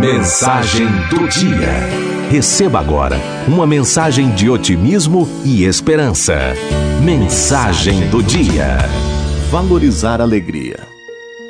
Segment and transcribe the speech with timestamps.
[0.00, 2.30] Mensagem do dia.
[2.30, 6.54] Receba agora uma mensagem de otimismo e esperança.
[7.02, 8.78] Mensagem do dia.
[9.50, 10.86] Valorizar a alegria.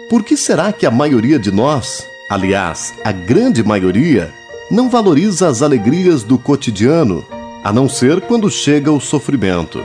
[0.09, 4.33] Por que será que a maioria de nós, aliás, a grande maioria,
[4.71, 7.27] não valoriza as alegrias do cotidiano,
[7.63, 9.85] a não ser quando chega o sofrimento?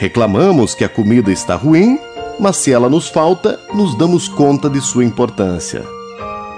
[0.00, 1.96] Reclamamos que a comida está ruim,
[2.40, 5.95] mas se ela nos falta, nos damos conta de sua importância.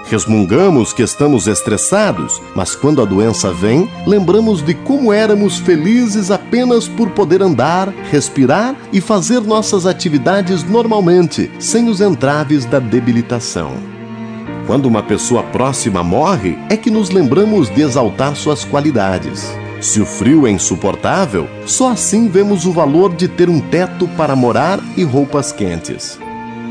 [0.09, 6.87] Resmungamos que estamos estressados, mas quando a doença vem, lembramos de como éramos felizes apenas
[6.87, 13.73] por poder andar, respirar e fazer nossas atividades normalmente, sem os entraves da debilitação.
[14.65, 19.55] Quando uma pessoa próxima morre, é que nos lembramos de exaltar suas qualidades.
[19.79, 24.35] Se o frio é insuportável, só assim vemos o valor de ter um teto para
[24.35, 26.17] morar e roupas quentes.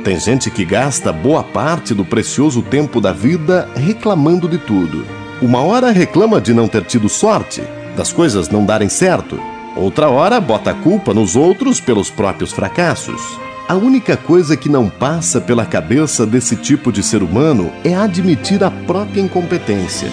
[0.08, 5.04] Tem gente que gasta boa parte do precioso tempo da vida reclamando de tudo.
[5.42, 7.62] Uma hora reclama de não ter tido sorte,
[7.94, 9.38] das coisas não darem certo.
[9.76, 13.20] Outra hora bota a culpa nos outros pelos próprios fracassos.
[13.68, 18.64] A única coisa que não passa pela cabeça desse tipo de ser humano é admitir
[18.64, 20.08] a própria incompetência.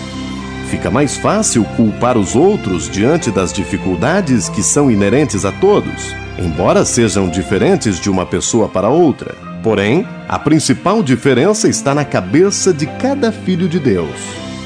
[0.69, 6.83] Fica mais fácil culpar os outros diante das dificuldades que são inerentes a todos, embora
[6.83, 9.44] sejam diferentes de uma pessoa para outra.
[9.65, 14.15] Porém, a principal diferença está na cabeça de cada filho de Deus.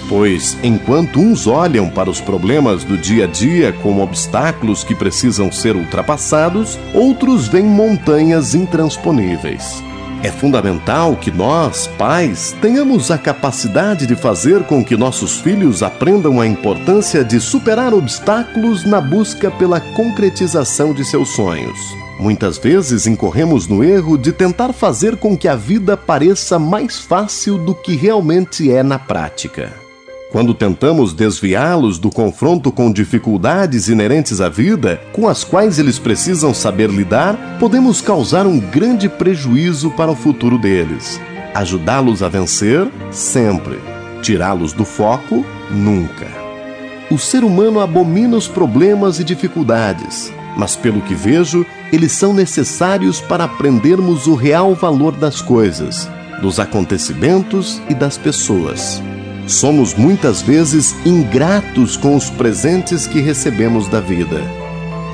[0.09, 5.50] Pois, enquanto uns olham para os problemas do dia a dia como obstáculos que precisam
[5.53, 9.81] ser ultrapassados, outros veem montanhas intransponíveis.
[10.22, 16.41] É fundamental que nós, pais, tenhamos a capacidade de fazer com que nossos filhos aprendam
[16.41, 22.09] a importância de superar obstáculos na busca pela concretização de seus sonhos.
[22.20, 27.58] Muitas vezes incorremos no erro de tentar fazer com que a vida pareça mais fácil
[27.58, 29.72] do que realmente é na prática.
[30.30, 36.53] Quando tentamos desviá-los do confronto com dificuldades inerentes à vida, com as quais eles precisam
[36.53, 41.19] saber lidar, podemos causar um grande prejuízo para o futuro deles.
[41.56, 43.80] Ajudá-los a vencer, sempre.
[44.22, 46.28] Tirá-los do foco, nunca.
[47.09, 53.22] O ser humano abomina os problemas e dificuldades, mas pelo que vejo, eles são necessários
[53.22, 56.09] para aprendermos o real valor das coisas,
[56.42, 59.02] dos acontecimentos e das pessoas.
[59.48, 64.44] Somos muitas vezes ingratos com os presentes que recebemos da vida.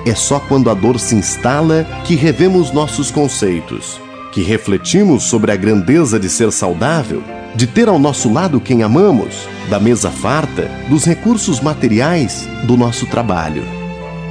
[0.03, 4.01] É só quando a dor se instala que revemos nossos conceitos,
[4.31, 7.23] que refletimos sobre a grandeza de ser saudável,
[7.55, 13.05] de ter ao nosso lado quem amamos, da mesa farta, dos recursos materiais, do nosso
[13.05, 13.84] trabalho.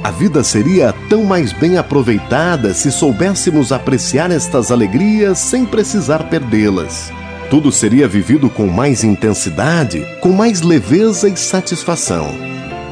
[0.05, 7.11] A vida seria tão mais bem aproveitada se soubéssemos apreciar estas alegrias sem precisar perdê-las.
[7.49, 12.27] Tudo seria vivido com mais intensidade, com mais leveza e satisfação.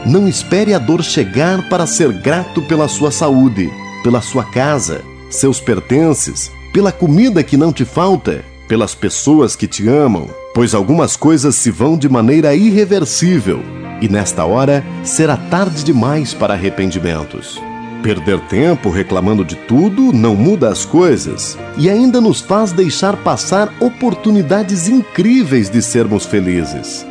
[0.07, 3.69] Não espere a dor chegar para ser grato pela sua saúde,
[4.03, 9.87] pela sua casa, seus pertences, pela comida que não te falta, pelas pessoas que te
[9.87, 13.61] amam, pois algumas coisas se vão de maneira irreversível
[14.01, 17.61] e nesta hora será tarde demais para arrependimentos.
[18.01, 23.71] Perder tempo reclamando de tudo não muda as coisas e ainda nos faz deixar passar
[23.79, 27.05] oportunidades incríveis de sermos felizes.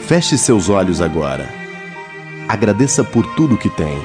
[0.00, 1.48] Feche seus olhos agora.
[2.46, 3.98] Agradeça por tudo que tem.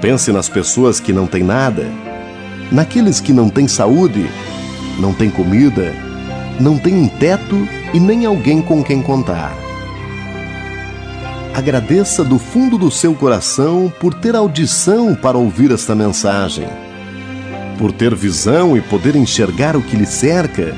[0.00, 1.86] Pense nas pessoas que não têm nada,
[2.72, 4.26] naqueles que não têm saúde,
[5.00, 5.94] não têm comida,
[6.60, 9.52] não têm um teto e nem alguém com quem contar
[11.60, 16.66] agradeça do fundo do seu coração por ter audição para ouvir esta mensagem,
[17.78, 20.74] por ter visão e poder enxergar o que lhe cerca,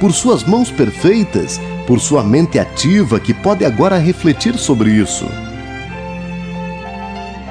[0.00, 5.26] por suas mãos perfeitas, por sua mente ativa que pode agora refletir sobre isso.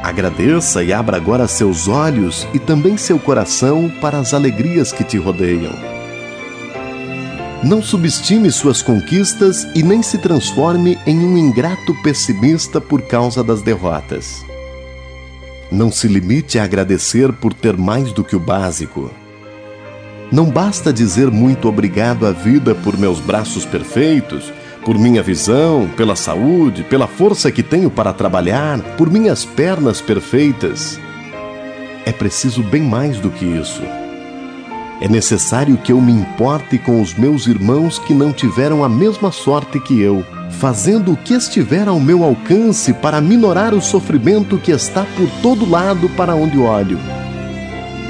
[0.04, 5.18] Agradeça e abra agora seus olhos e também seu coração para as alegrias que te
[5.18, 5.95] rodeiam.
[7.66, 13.64] Não subestime suas conquistas e nem se transforme em um ingrato pessimista por causa das
[13.64, 14.46] derrotas.
[15.72, 19.10] Não se limite a agradecer por ter mais do que o básico.
[20.32, 24.54] Não basta dizer muito obrigado à vida por meus braços perfeitos,
[24.86, 31.00] por minha visão, pela saúde, pela força que tenho para trabalhar, por minhas pernas perfeitas.
[32.06, 33.82] É preciso bem mais do que isso.
[35.02, 39.32] É necessário que eu me importe com os meus irmãos que não tiveram a mesma
[39.32, 44.72] sorte que eu, fazendo o que estiver ao meu alcance para minorar o sofrimento que
[44.72, 46.98] está por todo lado para onde olho.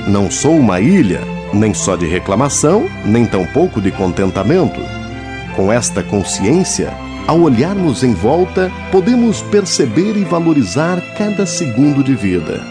[0.08, 1.22] Não sou uma ilha,
[1.52, 4.80] nem só de reclamação, nem tampouco de contentamento.
[5.56, 6.94] Com esta consciência,
[7.26, 12.62] ao olharmos em volta, podemos perceber e valorizar cada segundo de vida.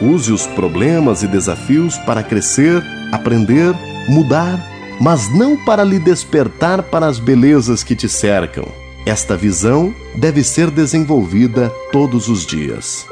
[0.00, 3.74] Use os problemas e desafios para crescer, aprender,
[4.08, 4.58] mudar,
[5.00, 8.66] mas não para lhe despertar para as belezas que te cercam.
[9.06, 13.06] Esta visão deve ser desenvolvida todos os dias.